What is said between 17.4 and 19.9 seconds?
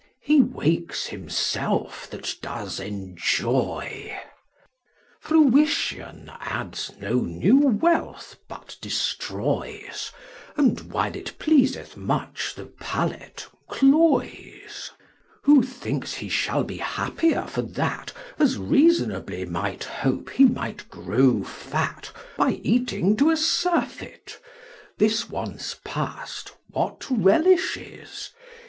for that As reasonably might